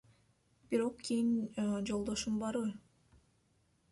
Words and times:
Бирок 0.71 0.97
кийин 1.09 1.27
Жолдошуң 1.89 2.41
барбы? 2.45 2.75